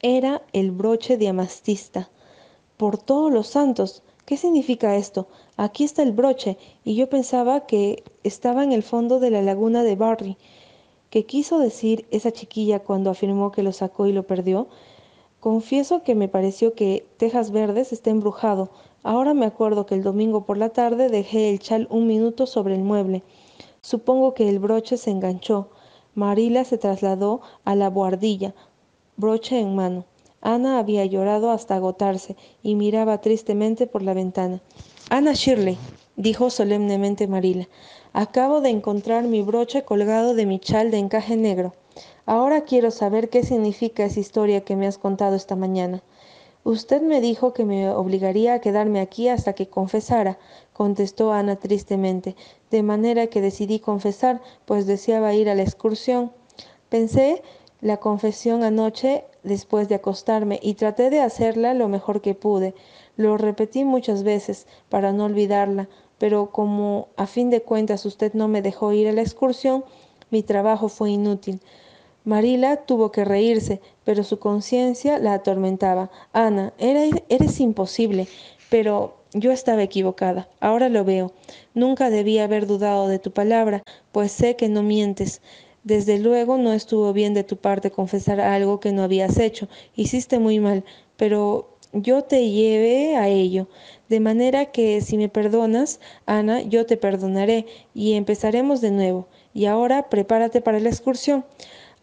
era 0.00 0.42
el 0.52 0.70
broche 0.70 1.16
de 1.16 1.28
amastista. 1.28 2.10
Por 2.76 2.98
todos 2.98 3.32
los 3.32 3.48
santos, 3.48 4.02
¿qué 4.24 4.36
significa 4.36 4.96
esto? 4.96 5.28
Aquí 5.56 5.84
está 5.84 6.02
el 6.02 6.12
broche, 6.12 6.56
y 6.84 6.94
yo 6.94 7.08
pensaba 7.08 7.66
que 7.66 8.02
estaba 8.22 8.62
en 8.62 8.72
el 8.72 8.82
fondo 8.82 9.18
de 9.20 9.30
la 9.30 9.42
laguna 9.42 9.82
de 9.82 9.96
Barry. 9.96 10.36
¿Qué 11.10 11.24
quiso 11.24 11.58
decir 11.58 12.06
esa 12.10 12.32
chiquilla 12.32 12.80
cuando 12.80 13.10
afirmó 13.10 13.50
que 13.50 13.62
lo 13.62 13.72
sacó 13.72 14.06
y 14.06 14.12
lo 14.12 14.24
perdió? 14.26 14.68
Confieso 15.40 16.02
que 16.02 16.14
me 16.14 16.28
pareció 16.28 16.74
que 16.74 17.06
Tejas 17.16 17.50
Verdes 17.50 17.92
está 17.92 18.10
embrujado. 18.10 18.70
Ahora 19.02 19.32
me 19.32 19.46
acuerdo 19.46 19.86
que 19.86 19.94
el 19.94 20.02
domingo 20.02 20.44
por 20.44 20.58
la 20.58 20.68
tarde 20.68 21.08
dejé 21.08 21.48
el 21.48 21.60
chal 21.60 21.88
un 21.90 22.06
minuto 22.06 22.46
sobre 22.46 22.74
el 22.74 22.82
mueble. 22.82 23.22
Supongo 23.80 24.34
que 24.34 24.50
el 24.50 24.58
broche 24.58 24.98
se 24.98 25.10
enganchó. 25.10 25.70
Marila 26.14 26.64
se 26.64 26.76
trasladó 26.76 27.40
a 27.64 27.74
la 27.74 27.88
buhardilla, 27.88 28.54
broche 29.16 29.60
en 29.60 29.74
mano. 29.74 30.04
Ana 30.42 30.78
había 30.78 31.06
llorado 31.06 31.50
hasta 31.50 31.76
agotarse 31.76 32.36
y 32.62 32.74
miraba 32.74 33.20
tristemente 33.22 33.86
por 33.86 34.02
la 34.02 34.12
ventana. 34.14 34.60
Ana 35.08 35.32
Shirley, 35.32 35.78
dijo 36.18 36.50
solemnemente 36.50 37.28
Marila, 37.28 37.68
acabo 38.12 38.60
de 38.60 38.70
encontrar 38.70 39.24
mi 39.24 39.42
broche 39.42 39.84
colgado 39.84 40.34
de 40.34 40.46
mi 40.46 40.58
chal 40.58 40.90
de 40.90 40.98
encaje 40.98 41.36
negro. 41.36 41.74
Ahora 42.26 42.62
quiero 42.62 42.90
saber 42.90 43.30
qué 43.30 43.44
significa 43.44 44.04
esa 44.04 44.20
historia 44.20 44.62
que 44.62 44.74
me 44.76 44.88
has 44.88 44.98
contado 44.98 45.36
esta 45.36 45.54
mañana. 45.54 46.02
Usted 46.64 47.00
me 47.02 47.20
dijo 47.20 47.52
que 47.52 47.64
me 47.64 47.88
obligaría 47.88 48.54
a 48.54 48.60
quedarme 48.60 49.00
aquí 49.00 49.28
hasta 49.28 49.52
que 49.52 49.68
confesara, 49.68 50.38
contestó 50.72 51.32
Ana 51.32 51.54
tristemente, 51.56 52.34
de 52.70 52.82
manera 52.82 53.28
que 53.28 53.40
decidí 53.40 53.78
confesar, 53.78 54.42
pues 54.66 54.86
deseaba 54.86 55.34
ir 55.34 55.48
a 55.48 55.54
la 55.54 55.62
excursión. 55.62 56.32
Pensé 56.88 57.42
la 57.80 57.98
confesión 57.98 58.64
anoche 58.64 59.24
después 59.44 59.88
de 59.88 59.94
acostarme 59.94 60.58
y 60.60 60.74
traté 60.74 61.10
de 61.10 61.20
hacerla 61.20 61.74
lo 61.74 61.88
mejor 61.88 62.20
que 62.20 62.34
pude. 62.34 62.74
Lo 63.16 63.36
repetí 63.36 63.84
muchas 63.84 64.24
veces 64.24 64.66
para 64.88 65.12
no 65.12 65.26
olvidarla, 65.26 65.88
pero 66.18 66.50
como 66.50 67.08
a 67.16 67.26
fin 67.26 67.50
de 67.50 67.62
cuentas 67.62 68.04
usted 68.04 68.34
no 68.34 68.48
me 68.48 68.62
dejó 68.62 68.92
ir 68.92 69.08
a 69.08 69.12
la 69.12 69.22
excursión, 69.22 69.84
mi 70.30 70.42
trabajo 70.42 70.88
fue 70.88 71.10
inútil. 71.10 71.60
Marila 72.24 72.76
tuvo 72.84 73.10
que 73.10 73.24
reírse, 73.24 73.80
pero 74.04 74.22
su 74.22 74.38
conciencia 74.38 75.18
la 75.18 75.32
atormentaba. 75.32 76.10
Ana, 76.32 76.74
eres, 76.78 77.60
imposible, 77.60 78.28
pero 78.68 79.16
yo 79.32 79.50
estaba 79.50 79.82
equivocada. 79.82 80.48
Ahora 80.60 80.90
lo 80.90 81.04
veo. 81.04 81.32
Nunca 81.72 82.10
debí 82.10 82.38
haber 82.38 82.66
dudado 82.66 83.08
de 83.08 83.18
tu 83.18 83.30
palabra, 83.30 83.82
pues 84.12 84.32
sé 84.32 84.56
que 84.56 84.68
no 84.68 84.82
mientes. 84.82 85.40
Desde 85.84 86.18
luego 86.18 86.58
no 86.58 86.74
estuvo 86.74 87.14
bien 87.14 87.32
de 87.32 87.44
tu 87.44 87.56
parte 87.56 87.90
confesar 87.90 88.40
algo 88.40 88.78
que 88.78 88.92
no 88.92 89.02
habías 89.04 89.38
hecho. 89.38 89.68
Hiciste 89.96 90.38
muy 90.38 90.60
mal, 90.60 90.84
pero 91.16 91.77
yo 91.92 92.22
te 92.24 92.50
llevé 92.50 93.16
a 93.16 93.28
ello. 93.28 93.68
De 94.08 94.20
manera 94.20 94.66
que 94.66 95.00
si 95.00 95.16
me 95.16 95.28
perdonas, 95.28 96.00
Ana, 96.26 96.62
yo 96.62 96.86
te 96.86 96.96
perdonaré 96.96 97.66
y 97.94 98.14
empezaremos 98.14 98.80
de 98.80 98.90
nuevo. 98.90 99.28
Y 99.54 99.66
ahora 99.66 100.08
prepárate 100.08 100.60
para 100.60 100.80
la 100.80 100.88
excursión. 100.88 101.44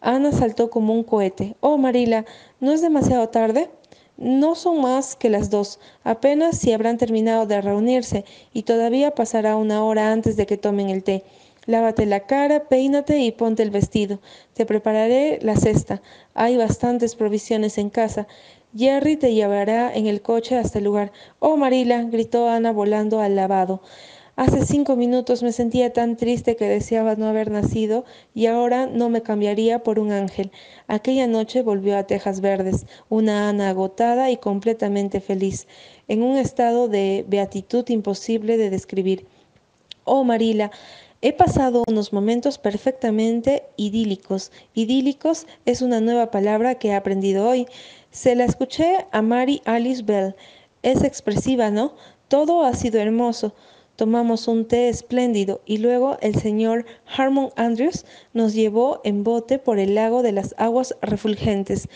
Ana 0.00 0.32
saltó 0.32 0.70
como 0.70 0.92
un 0.94 1.04
cohete. 1.04 1.56
Oh, 1.60 1.78
Marila, 1.78 2.24
¿no 2.60 2.72
es 2.72 2.80
demasiado 2.80 3.28
tarde? 3.28 3.70
No 4.16 4.54
son 4.54 4.80
más 4.80 5.16
que 5.16 5.30
las 5.30 5.50
dos. 5.50 5.78
Apenas 6.04 6.58
si 6.58 6.72
habrán 6.72 6.96
terminado 6.96 7.46
de 7.46 7.60
reunirse 7.60 8.24
y 8.52 8.62
todavía 8.62 9.14
pasará 9.14 9.56
una 9.56 9.84
hora 9.84 10.12
antes 10.12 10.36
de 10.36 10.46
que 10.46 10.56
tomen 10.56 10.90
el 10.90 11.02
té. 11.02 11.24
Lávate 11.66 12.06
la 12.06 12.20
cara, 12.20 12.68
peínate 12.68 13.18
y 13.18 13.32
ponte 13.32 13.64
el 13.64 13.70
vestido. 13.70 14.20
Te 14.54 14.64
prepararé 14.64 15.40
la 15.42 15.56
cesta. 15.56 16.00
Hay 16.32 16.56
bastantes 16.56 17.16
provisiones 17.16 17.76
en 17.76 17.90
casa. 17.90 18.28
Jerry 18.76 19.16
te 19.16 19.32
llevará 19.32 19.94
en 19.94 20.06
el 20.06 20.20
coche 20.20 20.56
hasta 20.56 20.78
el 20.78 20.84
lugar. 20.84 21.10
Oh, 21.38 21.56
Marila, 21.56 22.02
gritó 22.02 22.48
Ana 22.48 22.72
volando 22.72 23.20
al 23.20 23.34
lavado. 23.34 23.80
Hace 24.36 24.66
cinco 24.66 24.96
minutos 24.96 25.42
me 25.42 25.52
sentía 25.52 25.94
tan 25.94 26.18
triste 26.18 26.56
que 26.56 26.68
deseaba 26.68 27.16
no 27.16 27.26
haber 27.26 27.50
nacido 27.50 28.04
y 28.34 28.46
ahora 28.46 28.86
no 28.86 29.08
me 29.08 29.22
cambiaría 29.22 29.82
por 29.82 29.98
un 29.98 30.12
ángel. 30.12 30.50
Aquella 30.88 31.26
noche 31.26 31.62
volvió 31.62 31.96
a 31.96 32.06
Tejas 32.06 32.42
Verdes, 32.42 32.84
una 33.08 33.48
Ana 33.48 33.70
agotada 33.70 34.30
y 34.30 34.36
completamente 34.36 35.22
feliz, 35.22 35.66
en 36.06 36.22
un 36.22 36.36
estado 36.36 36.88
de 36.88 37.24
beatitud 37.26 37.88
imposible 37.88 38.58
de 38.58 38.68
describir. 38.68 39.26
Oh, 40.04 40.22
Marila, 40.22 40.70
He 41.22 41.32
pasado 41.32 41.82
unos 41.88 42.12
momentos 42.12 42.58
perfectamente 42.58 43.64
idílicos. 43.76 44.52
Idílicos 44.74 45.46
es 45.64 45.80
una 45.80 46.00
nueva 46.00 46.30
palabra 46.30 46.74
que 46.74 46.88
he 46.88 46.94
aprendido 46.94 47.48
hoy. 47.48 47.66
Se 48.16 48.34
la 48.34 48.46
escuché 48.46 49.04
a 49.12 49.20
Mary 49.20 49.60
Alice 49.66 50.02
Bell. 50.02 50.34
Es 50.82 51.04
expresiva, 51.04 51.70
¿no? 51.70 51.96
Todo 52.28 52.64
ha 52.64 52.72
sido 52.72 52.98
hermoso. 52.98 53.54
Tomamos 53.94 54.48
un 54.48 54.66
té 54.66 54.88
espléndido 54.88 55.60
y 55.66 55.76
luego 55.76 56.16
el 56.22 56.34
señor 56.34 56.86
Harmon 57.14 57.50
Andrews 57.56 58.06
nos 58.32 58.54
llevó 58.54 59.02
en 59.04 59.22
bote 59.22 59.58
por 59.58 59.78
el 59.78 59.94
lago 59.94 60.22
de 60.22 60.32
las 60.32 60.54
aguas 60.56 60.96
refulgentes, 61.02 61.90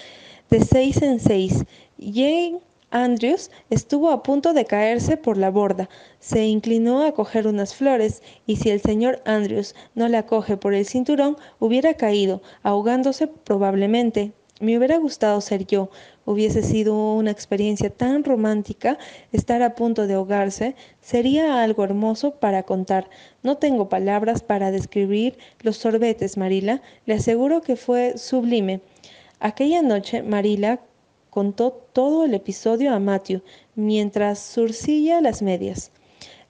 de 0.50 0.60
seis 0.62 1.00
en 1.00 1.20
seis. 1.20 1.64
Jane 1.98 2.60
Andrews 2.90 3.50
estuvo 3.70 4.10
a 4.10 4.22
punto 4.22 4.52
de 4.52 4.66
caerse 4.66 5.16
por 5.16 5.38
la 5.38 5.50
borda. 5.50 5.88
Se 6.18 6.44
inclinó 6.44 7.02
a 7.02 7.12
coger 7.12 7.46
unas 7.46 7.74
flores 7.74 8.22
y 8.44 8.56
si 8.56 8.68
el 8.68 8.82
señor 8.82 9.22
Andrews 9.24 9.74
no 9.94 10.06
la 10.06 10.26
coge 10.26 10.58
por 10.58 10.74
el 10.74 10.84
cinturón, 10.84 11.38
hubiera 11.60 11.94
caído, 11.94 12.42
ahogándose 12.62 13.26
probablemente. 13.26 14.34
Me 14.60 14.76
hubiera 14.76 14.98
gustado 14.98 15.40
ser 15.40 15.66
yo. 15.66 15.88
Hubiese 16.26 16.62
sido 16.62 17.14
una 17.14 17.30
experiencia 17.30 17.88
tan 17.88 18.24
romántica 18.24 18.98
estar 19.32 19.62
a 19.62 19.74
punto 19.74 20.06
de 20.06 20.12
ahogarse. 20.12 20.76
Sería 21.00 21.62
algo 21.62 21.82
hermoso 21.82 22.32
para 22.32 22.64
contar. 22.64 23.08
No 23.42 23.56
tengo 23.56 23.88
palabras 23.88 24.42
para 24.42 24.70
describir 24.70 25.38
los 25.62 25.78
sorbetes, 25.78 26.36
Marila. 26.36 26.82
Le 27.06 27.14
aseguro 27.14 27.62
que 27.62 27.74
fue 27.74 28.18
sublime. 28.18 28.82
Aquella 29.38 29.80
noche, 29.80 30.22
Marila 30.22 30.80
contó 31.30 31.72
todo 31.94 32.26
el 32.26 32.34
episodio 32.34 32.92
a 32.92 32.98
Matthew 32.98 33.40
mientras 33.76 34.40
surcilla 34.40 35.22
las 35.22 35.40
medias. 35.40 35.90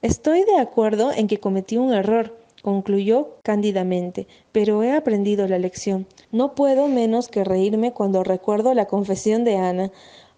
Estoy 0.03 0.43
de 0.43 0.59
acuerdo 0.59 1.13
en 1.13 1.29
que 1.29 1.39
cometí 1.39 1.77
un 1.77 1.93
error 1.93 2.37
concluyó 2.63 3.37
cándidamente, 3.43 4.27
pero 4.53 4.83
he 4.83 4.93
aprendido 4.93 5.47
la 5.47 5.59
lección. 5.59 6.07
No 6.33 6.55
puedo 6.55 6.87
menos 6.87 7.27
que 7.27 7.43
reírme 7.43 7.93
cuando 7.93 8.23
recuerdo 8.23 8.73
la 8.73 8.87
confesión 8.87 9.43
de 9.43 9.57
Ana, 9.57 9.91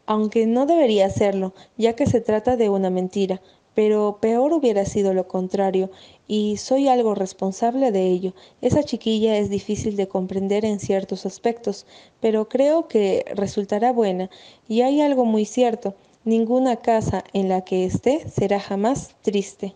aunque 0.06 0.46
no 0.46 0.64
debería 0.64 1.06
hacerlo, 1.06 1.52
ya 1.76 1.94
que 1.94 2.06
se 2.06 2.20
trata 2.20 2.56
de 2.56 2.70
una 2.70 2.88
mentira, 2.88 3.42
pero 3.74 4.18
peor 4.20 4.54
hubiera 4.54 4.84
sido 4.86 5.12
lo 5.12 5.28
contrario, 5.28 5.90
y 6.26 6.56
soy 6.56 6.88
algo 6.88 7.14
responsable 7.14 7.92
de 7.92 8.06
ello. 8.08 8.34
Esa 8.62 8.82
chiquilla 8.82 9.36
es 9.36 9.50
difícil 9.50 9.96
de 9.96 10.08
comprender 10.08 10.64
en 10.64 10.80
ciertos 10.80 11.26
aspectos, 11.26 11.86
pero 12.20 12.48
creo 12.48 12.88
que 12.88 13.24
resultará 13.34 13.92
buena, 13.92 14.30
y 14.68 14.80
hay 14.80 15.02
algo 15.02 15.26
muy 15.26 15.44
cierto, 15.44 15.94
ninguna 16.24 16.76
casa 16.76 17.22
en 17.34 17.48
la 17.48 17.62
que 17.62 17.84
esté 17.84 18.28
será 18.30 18.60
jamás 18.60 19.14
triste. 19.22 19.70